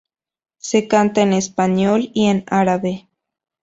Se 0.57 0.87
canta 0.87 1.21
en 1.21 1.31
español 1.31 2.09
y 2.15 2.25
en 2.29 2.43
árabe. 2.47 3.07